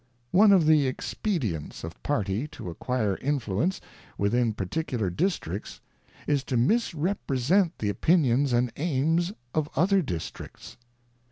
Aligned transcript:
One 0.31 0.51
of 0.51 0.65
the 0.65 0.87
expedients 0.87 1.83
of 1.83 2.01
Party 2.01 2.47
to 2.47 2.71
acquire 2.71 3.17
influence, 3.17 3.79
within 4.17 4.51
particular 4.55 5.11
districts, 5.11 5.79
is 6.25 6.43
to 6.45 6.57
misrepresent 6.57 7.77
the 7.77 7.89
opinions 7.89 8.51
and 8.51 8.71
aims 8.77 9.31
of 9.53 9.69
other 9.75 10.01
districts. 10.01 10.75